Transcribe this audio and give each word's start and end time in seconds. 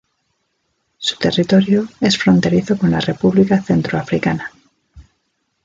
Su 0.97 1.15
territorio 1.17 1.87
es 1.99 2.17
fronterizo 2.17 2.75
con 2.75 2.89
la 2.89 3.01
República 3.01 3.61
Centroafricana. 3.61 4.51